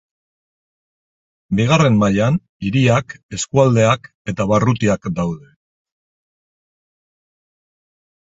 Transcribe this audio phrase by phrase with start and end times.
[1.59, 5.53] Bigarren mailan, hiriak, eskualdeak eta barrutiak daude.